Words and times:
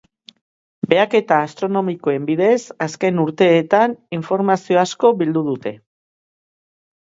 Behaketa 0.93 1.37
astronomikoen 1.47 2.25
bidez, 2.31 2.57
azken 2.87 3.23
urteetan, 3.27 3.95
informazio 4.21 4.83
asko 4.89 5.15
bildu 5.23 5.49
dute. 5.55 5.79